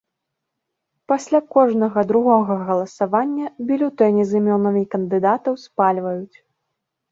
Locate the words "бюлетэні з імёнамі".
3.69-4.83